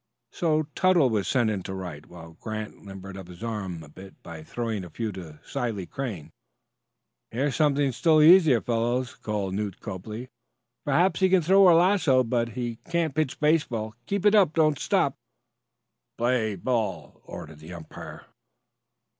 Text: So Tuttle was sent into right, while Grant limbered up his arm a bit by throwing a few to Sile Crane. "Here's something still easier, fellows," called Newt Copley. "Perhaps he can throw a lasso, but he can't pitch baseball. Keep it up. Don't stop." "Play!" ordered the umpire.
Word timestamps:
So 0.31 0.63
Tuttle 0.73 1.11
was 1.11 1.27
sent 1.27 1.51
into 1.51 1.75
right, 1.75 2.03
while 2.07 2.33
Grant 2.39 2.83
limbered 2.83 3.15
up 3.15 3.27
his 3.27 3.43
arm 3.43 3.83
a 3.83 3.87
bit 3.87 4.15
by 4.23 4.41
throwing 4.41 4.83
a 4.83 4.89
few 4.89 5.11
to 5.11 5.39
Sile 5.45 5.85
Crane. 5.85 6.31
"Here's 7.29 7.55
something 7.55 7.91
still 7.91 8.19
easier, 8.19 8.61
fellows," 8.61 9.13
called 9.13 9.53
Newt 9.53 9.79
Copley. 9.79 10.29
"Perhaps 10.85 11.19
he 11.19 11.29
can 11.29 11.43
throw 11.43 11.71
a 11.71 11.77
lasso, 11.77 12.23
but 12.23 12.49
he 12.57 12.77
can't 12.89 13.13
pitch 13.13 13.39
baseball. 13.39 13.93
Keep 14.07 14.25
it 14.25 14.33
up. 14.33 14.53
Don't 14.53 14.79
stop." 14.79 15.13
"Play!" 16.17 16.57
ordered 16.65 17.59
the 17.59 17.73
umpire. 17.73 18.25